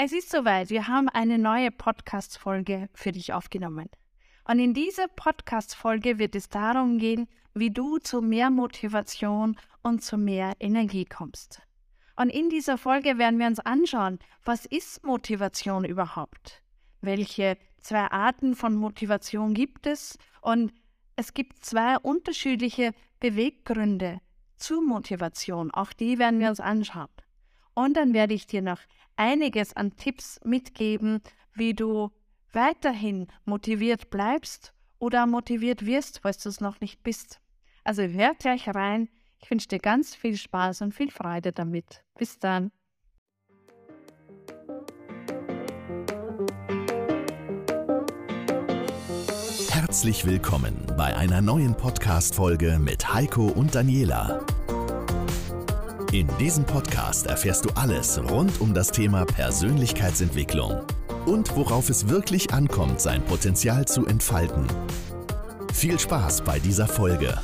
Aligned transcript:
Es 0.00 0.12
ist 0.12 0.30
soweit, 0.30 0.70
wir 0.70 0.86
haben 0.86 1.08
eine 1.08 1.38
neue 1.38 1.72
Podcast-Folge 1.72 2.88
für 2.94 3.10
dich 3.10 3.32
aufgenommen. 3.32 3.90
Und 4.44 4.60
in 4.60 4.72
dieser 4.72 5.08
Podcast-Folge 5.08 6.20
wird 6.20 6.36
es 6.36 6.48
darum 6.48 6.98
gehen, 6.98 7.26
wie 7.52 7.70
du 7.72 7.98
zu 7.98 8.22
mehr 8.22 8.48
Motivation 8.48 9.58
und 9.82 10.04
zu 10.04 10.16
mehr 10.16 10.52
Energie 10.60 11.04
kommst. 11.04 11.62
Und 12.14 12.30
in 12.30 12.48
dieser 12.48 12.78
Folge 12.78 13.18
werden 13.18 13.40
wir 13.40 13.48
uns 13.48 13.58
anschauen, 13.58 14.20
was 14.44 14.66
ist 14.66 15.04
Motivation 15.04 15.84
überhaupt? 15.84 16.62
Welche 17.00 17.58
zwei 17.80 18.08
Arten 18.08 18.54
von 18.54 18.76
Motivation 18.76 19.52
gibt 19.52 19.84
es? 19.84 20.16
Und 20.40 20.72
es 21.16 21.34
gibt 21.34 21.64
zwei 21.64 21.98
unterschiedliche 21.98 22.92
Beweggründe 23.18 24.20
zur 24.54 24.80
Motivation. 24.80 25.72
Auch 25.72 25.92
die 25.92 26.20
werden 26.20 26.38
wir 26.38 26.50
uns 26.50 26.60
anschauen. 26.60 27.08
Und 27.74 27.96
dann 27.96 28.12
werde 28.12 28.34
ich 28.34 28.46
dir 28.46 28.62
noch 28.62 28.80
einiges 29.18 29.76
an 29.76 29.96
Tipps 29.96 30.40
mitgeben, 30.44 31.20
wie 31.52 31.74
du 31.74 32.10
weiterhin 32.52 33.26
motiviert 33.44 34.10
bleibst 34.10 34.72
oder 34.98 35.26
motiviert 35.26 35.84
wirst, 35.84 36.20
falls 36.22 36.38
du 36.38 36.48
es 36.48 36.60
noch 36.60 36.80
nicht 36.80 37.02
bist. 37.02 37.40
Also 37.84 38.02
hör 38.02 38.34
gleich 38.34 38.68
rein. 38.68 39.08
Ich 39.40 39.50
wünsche 39.50 39.68
dir 39.68 39.78
ganz 39.78 40.14
viel 40.14 40.36
Spaß 40.36 40.82
und 40.82 40.94
viel 40.94 41.10
Freude 41.10 41.52
damit. 41.52 42.02
Bis 42.18 42.38
dann. 42.38 42.70
Herzlich 49.70 50.26
willkommen 50.26 50.86
bei 50.96 51.16
einer 51.16 51.40
neuen 51.40 51.74
Podcast-Folge 51.74 52.78
mit 52.78 53.14
Heiko 53.14 53.46
und 53.46 53.74
Daniela. 53.74 54.44
In 56.10 56.26
diesem 56.38 56.64
Podcast 56.64 57.26
erfährst 57.26 57.66
du 57.66 57.68
alles 57.74 58.18
rund 58.30 58.62
um 58.62 58.72
das 58.72 58.90
Thema 58.90 59.26
Persönlichkeitsentwicklung 59.26 60.86
und 61.26 61.54
worauf 61.54 61.90
es 61.90 62.08
wirklich 62.08 62.50
ankommt, 62.50 63.02
sein 63.02 63.22
Potenzial 63.26 63.86
zu 63.86 64.06
entfalten. 64.06 64.66
Viel 65.74 65.98
Spaß 65.98 66.44
bei 66.44 66.60
dieser 66.60 66.88
Folge. 66.88 67.38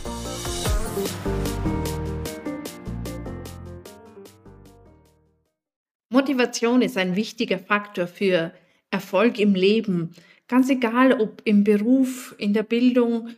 Motivation 6.09 6.81
ist 6.81 6.97
ein 6.97 7.17
wichtiger 7.17 7.59
Faktor 7.59 8.07
für 8.07 8.55
Erfolg 8.91 9.39
im 9.41 9.55
Leben. 9.55 10.13
Ganz 10.49 10.71
egal, 10.71 11.21
ob 11.21 11.43
im 11.45 11.65
Beruf, 11.65 12.35
in 12.39 12.55
der 12.55 12.63
Bildung, 12.63 13.29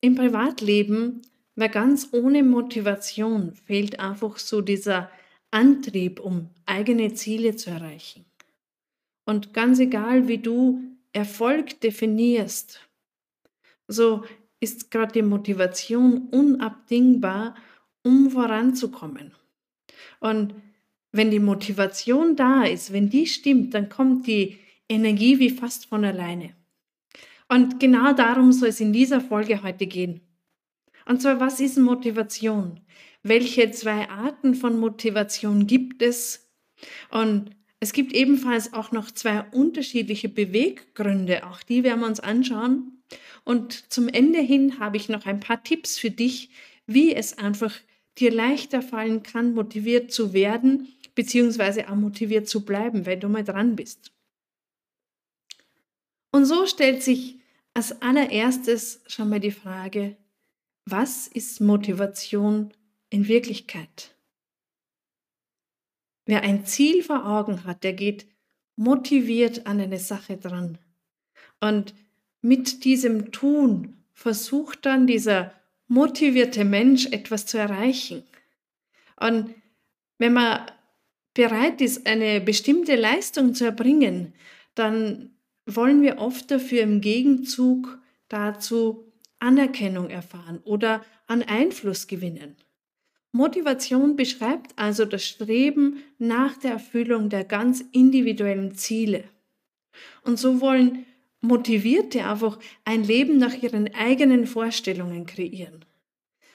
im 0.00 0.16
Privatleben 0.16 1.22
weil 1.56 1.68
ganz 1.68 2.08
ohne 2.12 2.42
Motivation 2.42 3.54
fehlt 3.54 4.00
einfach 4.00 4.38
so 4.38 4.60
dieser 4.60 5.10
Antrieb, 5.50 6.20
um 6.20 6.50
eigene 6.66 7.14
Ziele 7.14 7.56
zu 7.56 7.70
erreichen. 7.70 8.24
Und 9.24 9.54
ganz 9.54 9.78
egal, 9.78 10.28
wie 10.28 10.38
du 10.38 10.82
Erfolg 11.12 11.80
definierst, 11.80 12.80
so 13.86 14.24
ist 14.60 14.90
gerade 14.90 15.12
die 15.12 15.22
Motivation 15.22 16.28
unabdingbar, 16.28 17.54
um 18.02 18.30
voranzukommen. 18.30 19.32
Und 20.20 20.54
wenn 21.12 21.30
die 21.30 21.38
Motivation 21.38 22.34
da 22.34 22.64
ist, 22.64 22.92
wenn 22.92 23.08
die 23.08 23.26
stimmt, 23.26 23.74
dann 23.74 23.88
kommt 23.88 24.26
die 24.26 24.58
Energie 24.88 25.38
wie 25.38 25.50
fast 25.50 25.86
von 25.86 26.04
alleine. 26.04 26.54
Und 27.48 27.78
genau 27.78 28.12
darum 28.12 28.52
soll 28.52 28.70
es 28.70 28.80
in 28.80 28.92
dieser 28.92 29.20
Folge 29.20 29.62
heute 29.62 29.86
gehen. 29.86 30.20
Und 31.06 31.20
zwar, 31.20 31.40
was 31.40 31.60
ist 31.60 31.78
Motivation? 31.78 32.80
Welche 33.22 33.70
zwei 33.70 34.08
Arten 34.08 34.54
von 34.54 34.78
Motivation 34.78 35.66
gibt 35.66 36.02
es? 36.02 36.50
Und 37.10 37.50
es 37.80 37.92
gibt 37.92 38.12
ebenfalls 38.12 38.72
auch 38.72 38.92
noch 38.92 39.10
zwei 39.10 39.42
unterschiedliche 39.52 40.28
Beweggründe, 40.28 41.46
auch 41.46 41.62
die 41.62 41.84
werden 41.84 42.00
wir 42.00 42.06
uns 42.06 42.20
anschauen. 42.20 43.02
Und 43.44 43.92
zum 43.92 44.08
Ende 44.08 44.40
hin 44.40 44.78
habe 44.78 44.96
ich 44.96 45.08
noch 45.08 45.26
ein 45.26 45.40
paar 45.40 45.62
Tipps 45.62 45.98
für 45.98 46.10
dich, 46.10 46.50
wie 46.86 47.14
es 47.14 47.36
einfach 47.36 47.74
dir 48.18 48.32
leichter 48.32 48.80
fallen 48.80 49.22
kann, 49.22 49.54
motiviert 49.54 50.12
zu 50.12 50.32
werden, 50.32 50.88
beziehungsweise 51.14 51.88
auch 51.88 51.94
motiviert 51.94 52.48
zu 52.48 52.64
bleiben, 52.64 53.06
wenn 53.06 53.20
du 53.20 53.28
mal 53.28 53.44
dran 53.44 53.76
bist. 53.76 54.12
Und 56.30 56.46
so 56.46 56.66
stellt 56.66 57.02
sich 57.02 57.38
als 57.74 58.00
allererstes 58.02 59.02
schon 59.06 59.28
mal 59.28 59.40
die 59.40 59.50
Frage, 59.50 60.16
was 60.86 61.26
ist 61.26 61.60
Motivation 61.60 62.72
in 63.10 63.28
Wirklichkeit? 63.28 64.14
Wer 66.26 66.42
ein 66.42 66.64
Ziel 66.66 67.02
vor 67.02 67.26
Augen 67.26 67.64
hat, 67.64 67.84
der 67.84 67.92
geht 67.92 68.26
motiviert 68.76 69.66
an 69.66 69.80
eine 69.80 69.98
Sache 69.98 70.36
dran. 70.36 70.78
Und 71.60 71.94
mit 72.40 72.84
diesem 72.84 73.30
Tun 73.32 74.04
versucht 74.12 74.86
dann 74.86 75.06
dieser 75.06 75.52
motivierte 75.86 76.64
Mensch 76.64 77.06
etwas 77.06 77.46
zu 77.46 77.58
erreichen. 77.58 78.24
Und 79.20 79.54
wenn 80.18 80.32
man 80.32 80.66
bereit 81.34 81.80
ist, 81.80 82.06
eine 82.06 82.40
bestimmte 82.40 82.96
Leistung 82.96 83.54
zu 83.54 83.64
erbringen, 83.64 84.34
dann 84.74 85.36
wollen 85.66 86.02
wir 86.02 86.18
oft 86.18 86.50
dafür 86.50 86.82
im 86.82 87.00
Gegenzug 87.00 87.98
dazu 88.28 89.12
Anerkennung 89.38 90.10
erfahren 90.10 90.60
oder 90.64 91.04
an 91.26 91.42
Einfluss 91.42 92.06
gewinnen. 92.06 92.56
Motivation 93.32 94.14
beschreibt 94.14 94.78
also 94.78 95.04
das 95.04 95.26
Streben 95.26 96.02
nach 96.18 96.56
der 96.56 96.72
Erfüllung 96.72 97.28
der 97.28 97.44
ganz 97.44 97.84
individuellen 97.92 98.74
Ziele. 98.74 99.24
Und 100.22 100.38
so 100.38 100.60
wollen 100.60 101.04
Motivierte 101.40 102.24
einfach 102.24 102.58
ein 102.84 103.04
Leben 103.04 103.38
nach 103.38 103.54
ihren 103.54 103.92
eigenen 103.94 104.46
Vorstellungen 104.46 105.26
kreieren. 105.26 105.84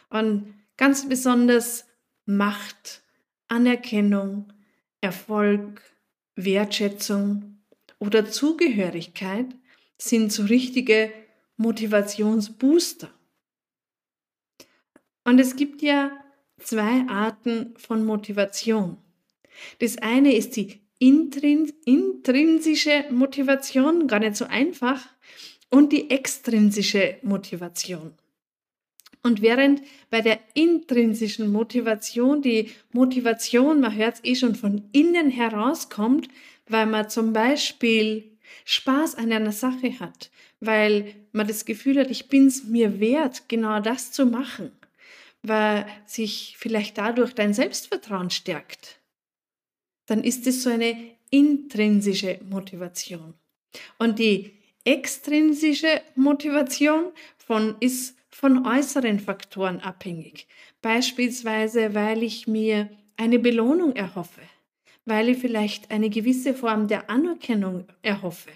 Und 0.09 0.53
ganz 0.77 1.07
besonders 1.07 1.85
Macht, 2.25 3.03
Anerkennung, 3.49 4.51
Erfolg, 5.01 5.81
Wertschätzung 6.35 7.59
oder 7.99 8.29
Zugehörigkeit 8.29 9.47
sind 9.97 10.31
so 10.31 10.43
richtige 10.43 11.11
Motivationsbooster. 11.59 13.09
Und 15.25 15.39
es 15.39 15.57
gibt 15.57 15.81
ja 15.81 16.11
zwei 16.57 17.05
Arten 17.07 17.73
von 17.77 18.05
Motivation. 18.05 18.97
Das 19.79 19.97
eine 19.97 20.33
ist 20.33 20.55
die 20.55 20.79
intrinsische 20.99 23.05
Motivation, 23.11 24.07
gar 24.07 24.19
nicht 24.19 24.37
so 24.37 24.45
einfach, 24.45 25.05
und 25.69 25.91
die 25.91 26.09
extrinsische 26.09 27.17
Motivation. 27.23 28.13
Und 29.21 29.41
während 29.41 29.81
bei 30.09 30.21
der 30.21 30.39
intrinsischen 30.53 31.51
Motivation 31.51 32.41
die 32.41 32.71
Motivation, 32.93 33.81
man 33.81 33.93
hört 33.93 34.15
es 34.15 34.23
eh 34.23 34.35
schon 34.35 34.55
von 34.55 34.87
innen 34.93 35.29
herauskommt, 35.29 36.29
weil 36.67 36.85
man 36.85 37.09
zum 37.09 37.33
Beispiel 37.33 38.37
Spaß 38.63 39.15
an 39.15 39.33
einer 39.33 39.51
Sache 39.51 39.99
hat, 39.99 40.31
weil 40.59 41.15
man 41.31 41.47
das 41.47 41.65
Gefühl 41.65 41.99
hat, 41.99 42.09
ich 42.09 42.27
bin 42.27 42.47
es 42.47 42.63
mir 42.63 42.99
wert, 42.99 43.47
genau 43.47 43.79
das 43.79 44.11
zu 44.11 44.25
machen, 44.25 44.71
weil 45.41 45.85
sich 46.05 46.55
vielleicht 46.57 46.97
dadurch 46.97 47.33
dein 47.33 47.53
Selbstvertrauen 47.53 48.29
stärkt, 48.29 48.99
dann 50.05 50.23
ist 50.23 50.47
es 50.47 50.63
so 50.63 50.69
eine 50.69 50.95
intrinsische 51.29 52.39
Motivation. 52.49 53.35
Und 53.97 54.19
die 54.19 54.57
extrinsische 54.83 56.01
Motivation 56.15 57.11
von, 57.37 57.75
ist 57.79 58.17
von 58.29 58.65
äußeren 58.65 59.19
Faktoren 59.19 59.79
abhängig. 59.79 60.47
Beispielsweise, 60.81 61.93
weil 61.93 62.23
ich 62.23 62.47
mir 62.47 62.89
eine 63.17 63.37
Belohnung 63.37 63.95
erhoffe, 63.95 64.41
weil 65.05 65.29
ich 65.29 65.37
vielleicht 65.37 65.91
eine 65.91 66.09
gewisse 66.09 66.53
Form 66.53 66.87
der 66.87 67.09
Anerkennung 67.09 67.85
erhoffe, 68.01 68.51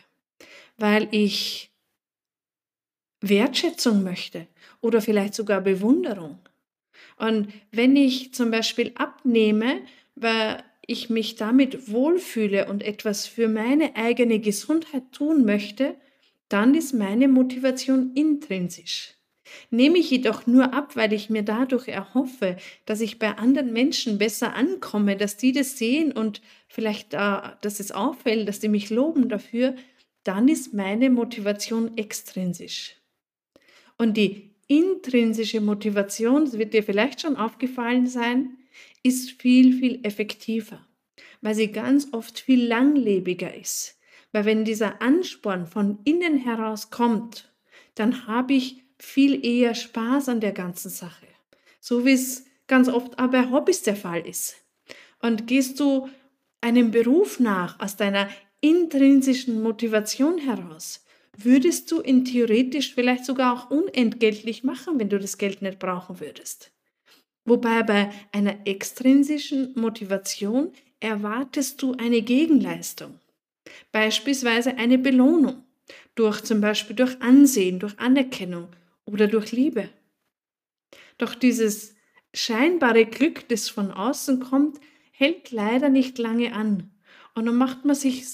weil 0.77 1.07
ich 1.11 1.72
Wertschätzung 3.23 4.03
möchte 4.03 4.47
oder 4.81 5.01
vielleicht 5.01 5.33
sogar 5.33 5.61
Bewunderung. 5.61 6.39
Und 7.17 7.47
wenn 7.71 7.95
ich 7.95 8.33
zum 8.33 8.51
Beispiel 8.51 8.91
abnehme, 8.95 9.81
weil 10.15 10.63
ich 10.85 11.09
mich 11.09 11.35
damit 11.35 11.89
wohlfühle 11.89 12.67
und 12.67 12.83
etwas 12.83 13.25
für 13.25 13.47
meine 13.47 13.95
eigene 13.95 14.39
Gesundheit 14.39 15.03
tun 15.13 15.45
möchte, 15.45 15.95
dann 16.49 16.75
ist 16.75 16.93
meine 16.93 17.29
Motivation 17.29 18.11
intrinsisch. 18.13 19.13
Nehme 19.69 19.97
ich 19.99 20.09
jedoch 20.09 20.45
nur 20.45 20.73
ab, 20.73 20.95
weil 20.95 21.13
ich 21.13 21.29
mir 21.29 21.43
dadurch 21.43 21.87
erhoffe, 21.87 22.57
dass 22.85 23.01
ich 23.01 23.19
bei 23.19 23.37
anderen 23.37 23.71
Menschen 23.71 24.17
besser 24.17 24.53
ankomme, 24.53 25.15
dass 25.15 25.37
die 25.37 25.51
das 25.51 25.77
sehen 25.77 26.11
und 26.11 26.41
vielleicht, 26.67 27.13
äh, 27.13 27.41
dass 27.61 27.79
es 27.79 27.91
auffällt, 27.91 28.47
dass 28.47 28.59
die 28.59 28.69
mich 28.69 28.89
loben 28.89 29.29
dafür, 29.29 29.75
dann 30.23 30.47
ist 30.47 30.73
meine 30.73 31.09
Motivation 31.09 31.97
extrinsisch. 31.97 32.97
Und 33.97 34.17
die 34.17 34.51
intrinsische 34.67 35.61
Motivation, 35.61 36.45
das 36.45 36.57
wird 36.57 36.73
dir 36.73 36.83
vielleicht 36.83 37.21
schon 37.21 37.35
aufgefallen 37.35 38.07
sein, 38.07 38.57
ist 39.03 39.41
viel, 39.41 39.77
viel 39.77 39.99
effektiver, 40.03 40.79
weil 41.41 41.55
sie 41.55 41.71
ganz 41.71 42.07
oft 42.11 42.39
viel 42.39 42.65
langlebiger 42.65 43.53
ist. 43.53 43.99
Weil 44.31 44.45
wenn 44.45 44.65
dieser 44.65 45.01
Ansporn 45.01 45.67
von 45.67 45.99
innen 46.05 46.37
heraus 46.37 46.89
kommt, 46.89 47.51
dann 47.95 48.25
habe 48.25 48.53
ich 48.53 48.83
viel 48.97 49.45
eher 49.45 49.75
Spaß 49.75 50.29
an 50.29 50.39
der 50.39 50.53
ganzen 50.53 50.89
Sache. 50.89 51.27
So 51.79 52.05
wie 52.05 52.13
es 52.13 52.45
ganz 52.67 52.87
oft 52.87 53.19
auch 53.19 53.29
bei 53.29 53.49
Hobbys 53.51 53.83
der 53.83 53.95
Fall 53.95 54.25
ist. 54.25 54.55
Und 55.21 55.47
gehst 55.47 55.79
du 55.79 56.09
einem 56.61 56.91
Beruf 56.91 57.39
nach 57.39 57.79
aus 57.79 57.97
deiner 57.97 58.29
intrinsischen 58.61 59.61
Motivation 59.61 60.37
heraus, 60.37 61.02
würdest 61.37 61.91
du 61.91 62.01
ihn 62.01 62.25
theoretisch 62.25 62.93
vielleicht 62.93 63.25
sogar 63.25 63.53
auch 63.53 63.71
unentgeltlich 63.71 64.63
machen, 64.63 64.99
wenn 64.99 65.09
du 65.09 65.19
das 65.19 65.37
Geld 65.37 65.61
nicht 65.61 65.79
brauchen 65.79 66.19
würdest. 66.19 66.71
Wobei 67.45 67.83
bei 67.83 68.09
einer 68.31 68.65
extrinsischen 68.65 69.73
Motivation 69.75 70.71
erwartest 70.99 71.81
du 71.81 71.93
eine 71.93 72.21
Gegenleistung, 72.21 73.19
beispielsweise 73.91 74.77
eine 74.77 74.97
Belohnung, 74.97 75.63
durch 76.15 76.41
zum 76.41 76.61
Beispiel 76.61 76.95
durch 76.95 77.21
Ansehen, 77.21 77.79
durch 77.79 77.99
Anerkennung 77.99 78.69
oder 79.05 79.27
durch 79.27 79.51
Liebe. 79.51 79.89
Doch 81.17 81.35
dieses 81.35 81.95
scheinbare 82.33 83.05
Glück, 83.05 83.47
das 83.49 83.69
von 83.69 83.91
außen 83.91 84.39
kommt, 84.39 84.79
hält 85.11 85.51
leider 85.51 85.89
nicht 85.89 86.17
lange 86.17 86.53
an. 86.53 86.91
Und 87.35 87.45
dann 87.47 87.55
macht 87.55 87.83
man 87.83 87.95
sich 87.95 88.25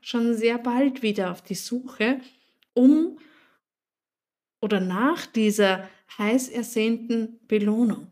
schon 0.00 0.34
sehr 0.34 0.58
bald 0.58 1.02
wieder 1.02 1.30
auf 1.30 1.42
die 1.42 1.54
Suche, 1.54 2.20
um 2.78 3.18
oder 4.60 4.80
nach 4.80 5.26
dieser 5.26 5.88
heiß 6.16 6.48
ersehnten 6.48 7.40
Belohnung. 7.46 8.06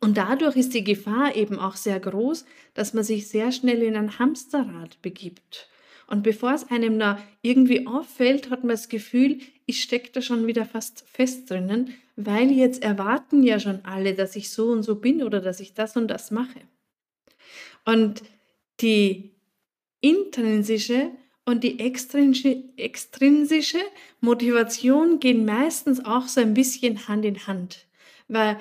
Und 0.00 0.18
dadurch 0.18 0.56
ist 0.56 0.74
die 0.74 0.84
Gefahr 0.84 1.34
eben 1.34 1.58
auch 1.58 1.76
sehr 1.76 1.98
groß, 1.98 2.44
dass 2.74 2.92
man 2.92 3.04
sich 3.04 3.28
sehr 3.28 3.52
schnell 3.52 3.82
in 3.82 3.96
ein 3.96 4.18
Hamsterrad 4.18 5.00
begibt. 5.00 5.68
Und 6.06 6.22
bevor 6.22 6.52
es 6.52 6.70
einem 6.70 6.98
da 6.98 7.18
irgendwie 7.40 7.86
auffällt, 7.86 8.50
hat 8.50 8.60
man 8.64 8.70
das 8.70 8.90
Gefühl, 8.90 9.38
ich 9.64 9.82
stecke 9.82 10.10
da 10.12 10.20
schon 10.20 10.46
wieder 10.46 10.66
fast 10.66 11.08
fest 11.08 11.50
drinnen, 11.50 11.94
weil 12.16 12.50
jetzt 12.50 12.82
erwarten 12.82 13.42
ja 13.42 13.58
schon 13.58 13.82
alle, 13.84 14.14
dass 14.14 14.36
ich 14.36 14.50
so 14.50 14.66
und 14.66 14.82
so 14.82 14.96
bin 14.96 15.22
oder 15.22 15.40
dass 15.40 15.60
ich 15.60 15.72
das 15.72 15.96
und 15.96 16.08
das 16.08 16.30
mache. 16.30 16.60
Und 17.86 18.22
die 18.80 19.30
intrinsische 20.00 21.10
und 21.44 21.62
die 21.62 21.78
extrinsische 21.78 23.80
Motivation 24.20 25.20
gehen 25.20 25.44
meistens 25.44 26.04
auch 26.04 26.26
so 26.26 26.40
ein 26.40 26.54
bisschen 26.54 27.06
Hand 27.06 27.24
in 27.24 27.46
Hand, 27.46 27.86
weil 28.28 28.58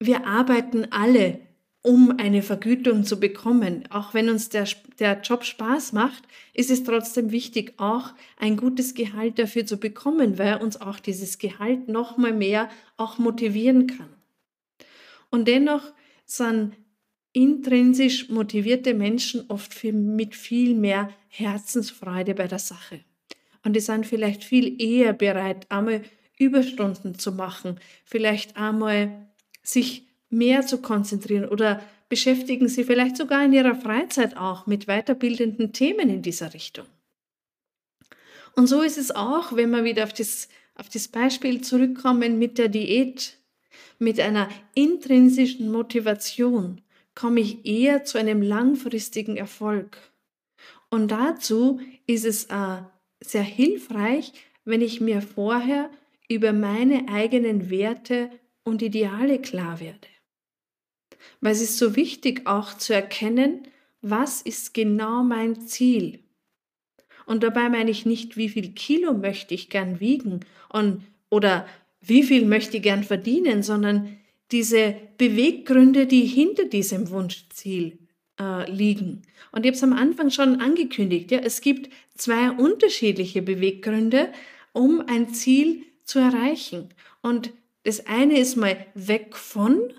wir 0.00 0.26
arbeiten 0.26 0.88
alle, 0.90 1.40
um 1.82 2.14
eine 2.18 2.42
Vergütung 2.42 3.04
zu 3.04 3.18
bekommen. 3.18 3.84
Auch 3.90 4.14
wenn 4.14 4.28
uns 4.28 4.48
der, 4.48 4.66
der 4.98 5.20
Job 5.20 5.44
Spaß 5.44 5.92
macht, 5.92 6.22
ist 6.54 6.70
es 6.70 6.84
trotzdem 6.84 7.32
wichtig, 7.32 7.74
auch 7.76 8.10
ein 8.36 8.56
gutes 8.56 8.94
Gehalt 8.94 9.38
dafür 9.38 9.66
zu 9.66 9.78
bekommen, 9.78 10.38
weil 10.38 10.56
uns 10.56 10.80
auch 10.80 11.00
dieses 11.00 11.38
Gehalt 11.38 11.88
noch 11.88 12.16
mal 12.16 12.32
mehr 12.32 12.70
auch 12.96 13.18
motivieren 13.18 13.86
kann. 13.86 14.08
Und 15.30 15.48
dennoch 15.48 15.92
sind 16.24 16.74
intrinsisch 17.32 18.28
motivierte 18.28 18.94
Menschen 18.94 19.44
oft 19.48 19.72
viel, 19.72 19.92
mit 19.92 20.34
viel 20.34 20.74
mehr 20.74 21.10
Herzensfreude 21.28 22.34
bei 22.34 22.46
der 22.46 22.58
Sache. 22.58 23.00
Und 23.64 23.74
die 23.74 23.80
sind 23.80 24.06
vielleicht 24.06 24.44
viel 24.44 24.80
eher 24.80 25.12
bereit, 25.12 25.66
einmal 25.70 26.02
Überstunden 26.38 27.18
zu 27.18 27.32
machen, 27.32 27.78
vielleicht 28.04 28.56
einmal 28.56 29.28
sich 29.62 30.06
mehr 30.28 30.66
zu 30.66 30.78
konzentrieren 30.78 31.48
oder 31.48 31.82
beschäftigen 32.08 32.68
Sie 32.68 32.84
vielleicht 32.84 33.16
sogar 33.16 33.44
in 33.44 33.52
Ihrer 33.52 33.74
Freizeit 33.74 34.36
auch 34.36 34.66
mit 34.66 34.86
weiterbildenden 34.86 35.72
Themen 35.72 36.10
in 36.10 36.22
dieser 36.22 36.52
Richtung. 36.52 36.86
Und 38.54 38.66
so 38.66 38.82
ist 38.82 38.98
es 38.98 39.10
auch, 39.10 39.56
wenn 39.56 39.70
wir 39.70 39.84
wieder 39.84 40.04
auf 40.04 40.12
das, 40.12 40.48
auf 40.74 40.88
das 40.88 41.08
Beispiel 41.08 41.62
zurückkommen 41.62 42.38
mit 42.38 42.58
der 42.58 42.68
Diät. 42.68 43.38
Mit 43.98 44.20
einer 44.20 44.48
intrinsischen 44.74 45.70
Motivation 45.70 46.82
komme 47.14 47.40
ich 47.40 47.66
eher 47.66 48.04
zu 48.04 48.18
einem 48.18 48.42
langfristigen 48.42 49.36
Erfolg. 49.36 49.98
Und 50.90 51.10
dazu 51.10 51.80
ist 52.06 52.24
es 52.24 52.44
äh, 52.44 52.82
sehr 53.20 53.42
hilfreich, 53.42 54.32
wenn 54.64 54.80
ich 54.80 55.00
mir 55.00 55.22
vorher 55.22 55.90
über 56.28 56.52
meine 56.52 57.08
eigenen 57.08 57.70
Werte 57.70 58.30
und 58.64 58.82
Ideale 58.82 59.40
klar 59.40 59.80
werde. 59.80 60.08
Weil 61.40 61.52
es 61.52 61.62
ist 61.62 61.78
so 61.78 61.96
wichtig 61.96 62.46
auch 62.46 62.74
zu 62.76 62.94
erkennen, 62.94 63.68
was 64.00 64.42
ist 64.42 64.74
genau 64.74 65.22
mein 65.22 65.60
Ziel. 65.60 66.20
Und 67.26 67.42
dabei 67.42 67.68
meine 67.68 67.90
ich 67.90 68.04
nicht, 68.04 68.36
wie 68.36 68.48
viel 68.48 68.72
Kilo 68.72 69.14
möchte 69.14 69.54
ich 69.54 69.70
gern 69.70 70.00
wiegen 70.00 70.40
und, 70.68 71.02
oder 71.30 71.66
wie 72.00 72.24
viel 72.24 72.46
möchte 72.46 72.78
ich 72.78 72.82
gern 72.82 73.04
verdienen, 73.04 73.62
sondern 73.62 74.18
diese 74.52 74.94
Beweggründe, 75.18 76.06
die 76.06 76.26
hinter 76.26 76.66
diesem 76.66 77.10
Wunschziel 77.10 77.98
äh, 78.38 78.70
liegen. 78.70 79.22
Und 79.50 79.64
ich 79.64 79.68
habe 79.68 79.76
es 79.76 79.82
am 79.82 79.92
Anfang 79.92 80.30
schon 80.30 80.60
angekündigt, 80.60 81.30
ja, 81.30 81.38
es 81.38 81.60
gibt 81.60 81.92
zwei 82.14 82.50
unterschiedliche 82.50 83.42
Beweggründe, 83.42 84.32
um 84.72 85.02
ein 85.06 85.32
Ziel 85.34 85.84
zu 86.04 86.18
erreichen. 86.18 86.90
Und 87.22 87.52
das 87.84 88.06
eine 88.06 88.38
ist 88.38 88.56
mal 88.56 88.86
weg 88.94 89.36
von 89.36 89.92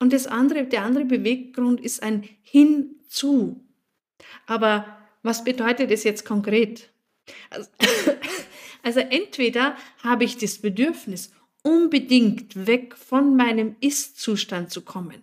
und 0.00 0.12
das 0.12 0.26
andere, 0.26 0.64
der 0.64 0.84
andere 0.84 1.04
Beweggrund 1.04 1.80
ist 1.80 2.02
ein 2.02 2.28
hinzu. 2.42 3.62
Aber 4.46 4.86
was 5.22 5.44
bedeutet 5.44 5.90
das 5.90 6.04
jetzt 6.04 6.24
konkret? 6.24 6.90
Also, 7.50 7.70
also 8.82 9.00
entweder 9.00 9.76
habe 10.02 10.24
ich 10.24 10.38
das 10.38 10.58
Bedürfnis, 10.58 11.32
unbedingt 11.62 12.66
weg 12.66 12.96
von 12.96 13.36
meinem 13.36 13.76
Ist-Zustand 13.80 14.70
zu 14.70 14.82
kommen. 14.82 15.22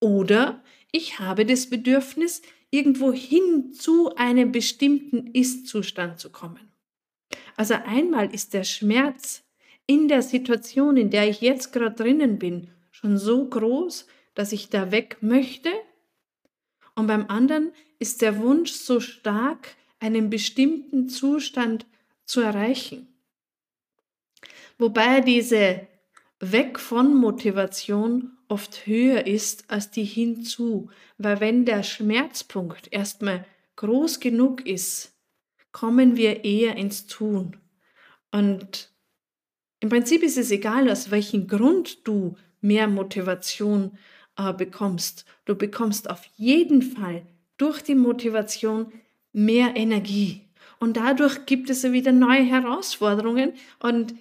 Oder 0.00 0.62
ich 0.92 1.18
habe 1.18 1.44
das 1.44 1.68
Bedürfnis, 1.68 2.42
irgendwo 2.70 3.12
hin 3.12 3.72
zu 3.72 4.14
einem 4.16 4.52
bestimmten 4.52 5.28
Ist-Zustand 5.28 6.20
zu 6.20 6.30
kommen. 6.30 6.70
Also 7.56 7.74
einmal 7.74 8.32
ist 8.32 8.54
der 8.54 8.64
Schmerz 8.64 9.42
in 9.86 10.08
der 10.08 10.22
Situation, 10.22 10.96
in 10.96 11.10
der 11.10 11.28
ich 11.28 11.40
jetzt 11.40 11.72
gerade 11.72 11.96
drinnen 11.96 12.38
bin, 12.38 12.68
schon 12.90 13.18
so 13.18 13.48
groß, 13.48 14.06
dass 14.34 14.52
ich 14.52 14.68
da 14.68 14.92
weg 14.92 15.18
möchte. 15.20 15.70
Und 16.94 17.06
beim 17.06 17.26
anderen 17.28 17.72
ist 17.98 18.22
der 18.22 18.38
Wunsch 18.38 18.72
so 18.72 19.00
stark, 19.00 19.76
einen 19.98 20.30
bestimmten 20.30 21.08
Zustand 21.08 21.86
zu 22.24 22.40
erreichen. 22.40 23.08
Wobei 24.78 25.20
diese 25.20 25.86
Weg 26.40 26.78
von 26.78 27.14
Motivation 27.14 28.38
oft 28.48 28.86
höher 28.86 29.26
ist 29.26 29.70
als 29.70 29.90
die 29.90 30.04
hinzu, 30.04 30.88
weil 31.18 31.40
wenn 31.40 31.64
der 31.64 31.82
Schmerzpunkt 31.82 32.92
erstmal 32.92 33.44
groß 33.76 34.20
genug 34.20 34.64
ist, 34.66 35.12
kommen 35.72 36.16
wir 36.16 36.44
eher 36.44 36.76
ins 36.76 37.06
Tun. 37.06 37.56
Und 38.30 38.90
im 39.80 39.88
Prinzip 39.88 40.22
ist 40.22 40.38
es 40.38 40.50
egal, 40.50 40.90
aus 40.90 41.10
welchem 41.10 41.46
Grund 41.46 42.06
du 42.06 42.36
mehr 42.60 42.88
Motivation 42.88 43.96
äh, 44.36 44.52
bekommst. 44.52 45.24
Du 45.44 45.54
bekommst 45.54 46.10
auf 46.10 46.24
jeden 46.36 46.82
Fall 46.82 47.22
durch 47.58 47.82
die 47.82 47.94
Motivation 47.94 48.92
mehr 49.32 49.76
Energie. 49.76 50.42
Und 50.80 50.96
dadurch 50.96 51.46
gibt 51.46 51.70
es 51.70 51.84
wieder 51.84 52.12
neue 52.12 52.42
Herausforderungen 52.42 53.52
und 53.80 54.14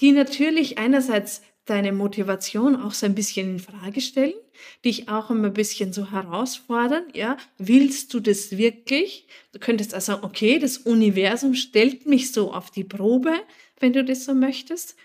die 0.00 0.12
natürlich 0.12 0.78
einerseits 0.78 1.42
deine 1.64 1.92
Motivation 1.92 2.76
auch 2.76 2.92
so 2.92 3.06
ein 3.06 3.14
bisschen 3.14 3.50
in 3.50 3.58
Frage 3.58 4.00
stellen, 4.00 4.34
dich 4.84 5.08
auch 5.08 5.30
immer 5.30 5.48
ein 5.48 5.52
bisschen 5.52 5.92
so 5.92 6.10
herausfordern, 6.10 7.04
ja, 7.12 7.36
willst 7.58 8.14
du 8.14 8.20
das 8.20 8.56
wirklich? 8.56 9.26
Du 9.52 9.58
könntest 9.58 9.92
also 9.92 10.12
sagen, 10.12 10.24
okay, 10.24 10.58
das 10.58 10.78
Universum 10.78 11.54
stellt 11.54 12.06
mich 12.06 12.32
so 12.32 12.52
auf 12.52 12.70
die 12.70 12.84
Probe, 12.84 13.34
wenn 13.80 13.92
du 13.92 14.04
das 14.04 14.24
so 14.24 14.34
möchtest, 14.34 14.96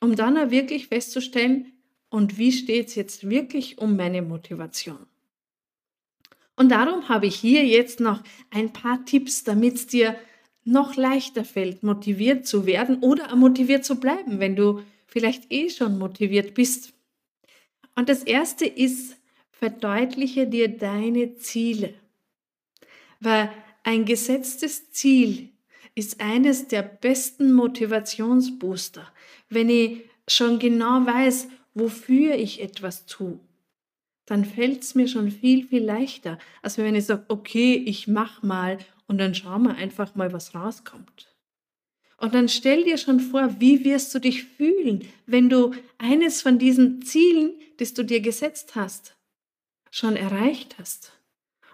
um 0.00 0.14
dann 0.14 0.38
auch 0.38 0.50
wirklich 0.50 0.86
festzustellen, 0.86 1.72
und 2.10 2.38
wie 2.38 2.52
steht 2.52 2.88
es 2.88 2.94
jetzt 2.94 3.28
wirklich 3.28 3.78
um 3.78 3.96
meine 3.96 4.22
Motivation? 4.22 5.04
Und 6.54 6.68
darum 6.68 7.08
habe 7.08 7.26
ich 7.26 7.34
hier 7.34 7.64
jetzt 7.64 7.98
noch 7.98 8.22
ein 8.50 8.72
paar 8.72 9.04
Tipps, 9.04 9.42
damit 9.42 9.74
es 9.74 9.86
dir 9.88 10.16
noch 10.64 10.96
leichter 10.96 11.44
fällt, 11.44 11.82
motiviert 11.82 12.46
zu 12.46 12.66
werden 12.66 12.98
oder 13.00 13.34
motiviert 13.36 13.84
zu 13.84 14.00
bleiben, 14.00 14.40
wenn 14.40 14.56
du 14.56 14.82
vielleicht 15.06 15.52
eh 15.52 15.70
schon 15.70 15.98
motiviert 15.98 16.54
bist. 16.54 16.94
Und 17.94 18.08
das 18.08 18.22
erste 18.22 18.66
ist, 18.66 19.16
verdeutliche 19.50 20.46
dir 20.46 20.68
deine 20.68 21.36
Ziele. 21.36 21.94
Weil 23.20 23.50
ein 23.82 24.04
gesetztes 24.04 24.90
Ziel 24.90 25.50
ist 25.94 26.20
eines 26.20 26.66
der 26.68 26.82
besten 26.82 27.52
Motivationsbooster, 27.52 29.06
wenn 29.48 29.68
ich 29.68 30.00
schon 30.26 30.58
genau 30.58 31.06
weiß, 31.06 31.48
wofür 31.74 32.34
ich 32.34 32.60
etwas 32.62 33.06
tue. 33.06 33.38
dann 34.26 34.44
fällt 34.44 34.82
es 34.82 34.94
mir 34.94 35.06
schon 35.06 35.30
viel, 35.30 35.66
viel 35.66 35.84
leichter, 35.84 36.38
als 36.62 36.78
wenn 36.78 36.94
ich 36.94 37.06
sage, 37.06 37.24
okay, 37.28 37.74
ich 37.74 38.08
mach 38.08 38.42
mal 38.42 38.78
und 39.06 39.18
dann 39.18 39.34
schauen 39.34 39.62
wir 39.62 39.76
einfach 39.76 40.14
mal, 40.14 40.32
was 40.32 40.54
rauskommt. 40.54 41.34
Und 42.16 42.34
dann 42.34 42.48
stell 42.48 42.84
dir 42.84 42.96
schon 42.96 43.20
vor, 43.20 43.60
wie 43.60 43.84
wirst 43.84 44.14
du 44.14 44.18
dich 44.18 44.44
fühlen, 44.44 45.06
wenn 45.26 45.48
du 45.48 45.72
eines 45.98 46.42
von 46.42 46.58
diesen 46.58 47.02
Zielen, 47.02 47.54
das 47.78 47.92
du 47.92 48.04
dir 48.04 48.20
gesetzt 48.20 48.76
hast, 48.76 49.16
schon 49.90 50.16
erreicht 50.16 50.76
hast. 50.78 51.12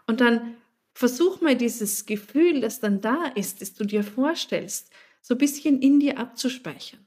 Und 0.07 0.21
dann 0.21 0.57
versuch 0.95 1.41
mal 1.41 1.57
dieses 1.57 2.07
Gefühl, 2.07 2.61
das 2.61 2.81
dann 2.81 3.01
da 3.01 3.27
ist, 3.27 3.61
das 3.61 3.75
du 3.75 3.85
dir 3.85 4.03
vorstellst, 4.03 4.91
so 5.21 5.35
ein 5.35 5.39
bisschen 5.39 5.81
in 5.81 6.01
dir 6.01 6.19
abzuspeichern. 6.19 7.07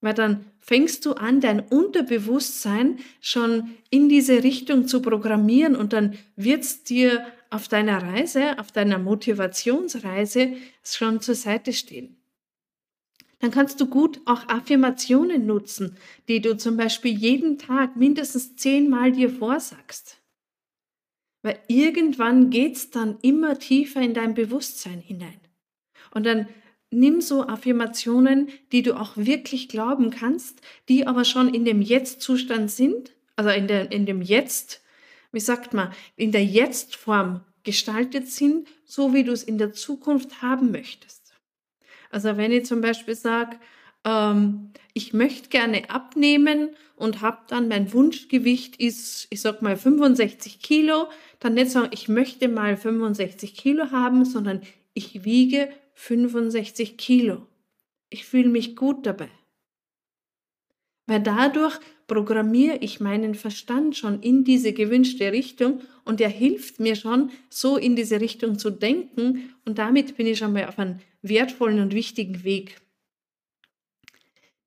Weil 0.00 0.14
dann 0.14 0.44
fängst 0.60 1.04
du 1.06 1.14
an, 1.14 1.40
dein 1.40 1.60
Unterbewusstsein 1.60 2.98
schon 3.20 3.70
in 3.90 4.08
diese 4.08 4.44
Richtung 4.44 4.86
zu 4.86 5.02
programmieren 5.02 5.74
und 5.74 5.92
dann 5.92 6.16
wird 6.36 6.62
es 6.62 6.84
dir 6.84 7.26
auf 7.50 7.68
deiner 7.68 8.02
Reise, 8.02 8.58
auf 8.58 8.70
deiner 8.70 8.98
Motivationsreise 8.98 10.52
schon 10.84 11.20
zur 11.20 11.34
Seite 11.34 11.72
stehen. 11.72 12.16
Dann 13.40 13.50
kannst 13.50 13.80
du 13.80 13.86
gut 13.86 14.20
auch 14.26 14.48
Affirmationen 14.48 15.46
nutzen, 15.46 15.96
die 16.28 16.40
du 16.40 16.56
zum 16.56 16.76
Beispiel 16.76 17.16
jeden 17.16 17.58
Tag 17.58 17.96
mindestens 17.96 18.56
zehnmal 18.56 19.12
dir 19.12 19.30
vorsagst. 19.30 20.20
Weil 21.42 21.58
irgendwann 21.68 22.50
geht 22.50 22.76
es 22.76 22.90
dann 22.90 23.18
immer 23.22 23.58
tiefer 23.58 24.00
in 24.00 24.12
dein 24.12 24.34
Bewusstsein 24.34 24.98
hinein. 24.98 25.40
Und 26.10 26.26
dann 26.26 26.48
nimm 26.90 27.20
so 27.20 27.46
Affirmationen, 27.46 28.48
die 28.72 28.82
du 28.82 28.94
auch 28.94 29.16
wirklich 29.16 29.68
glauben 29.68 30.10
kannst, 30.10 30.60
die 30.88 31.06
aber 31.06 31.24
schon 31.24 31.52
in 31.52 31.64
dem 31.64 31.82
Jetzt-Zustand 31.82 32.70
sind, 32.70 33.12
also 33.36 33.50
in, 33.50 33.68
der, 33.68 33.92
in 33.92 34.06
dem 34.06 34.22
Jetzt, 34.22 34.82
wie 35.32 35.40
sagt 35.40 35.74
man, 35.74 35.92
in 36.16 36.32
der 36.32 36.44
Jetzt-Form 36.44 37.42
gestaltet 37.64 38.28
sind, 38.28 38.66
so 38.84 39.12
wie 39.12 39.24
du 39.24 39.32
es 39.32 39.42
in 39.42 39.58
der 39.58 39.72
Zukunft 39.72 40.40
haben 40.40 40.70
möchtest. 40.70 41.34
Also 42.10 42.36
wenn 42.36 42.52
ich 42.52 42.64
zum 42.64 42.80
Beispiel 42.80 43.14
sage, 43.14 43.58
ähm, 44.04 44.70
ich 44.94 45.12
möchte 45.12 45.50
gerne 45.50 45.90
abnehmen 45.90 46.70
und 46.96 47.20
habe 47.20 47.38
dann 47.48 47.68
mein 47.68 47.92
Wunschgewicht 47.92 48.76
ist, 48.76 49.26
ich 49.30 49.42
sag 49.42 49.60
mal 49.60 49.76
65 49.76 50.60
Kilo, 50.60 51.08
dann 51.40 51.54
nicht 51.54 51.70
sagen, 51.70 51.90
ich 51.92 52.08
möchte 52.08 52.48
mal 52.48 52.76
65 52.76 53.54
Kilo 53.54 53.90
haben, 53.90 54.24
sondern 54.24 54.62
ich 54.94 55.24
wiege 55.24 55.68
65 55.98 56.96
Kilo. 56.96 57.44
Ich 58.08 58.24
fühle 58.24 58.48
mich 58.48 58.76
gut 58.76 59.04
dabei. 59.04 59.28
Weil 61.06 61.20
dadurch 61.20 61.80
programmiere 62.06 62.76
ich 62.76 63.00
meinen 63.00 63.34
Verstand 63.34 63.96
schon 63.96 64.22
in 64.22 64.44
diese 64.44 64.72
gewünschte 64.72 65.32
Richtung 65.32 65.80
und 66.04 66.20
er 66.20 66.28
hilft 66.28 66.78
mir 66.78 66.94
schon, 66.94 67.30
so 67.50 67.76
in 67.76 67.96
diese 67.96 68.20
Richtung 68.20 68.58
zu 68.60 68.70
denken 68.70 69.54
und 69.64 69.78
damit 69.78 70.16
bin 70.16 70.28
ich 70.28 70.38
schon 70.38 70.52
mal 70.52 70.66
auf 70.66 70.78
einem 70.78 71.00
wertvollen 71.22 71.80
und 71.80 71.92
wichtigen 71.92 72.44
Weg. 72.44 72.80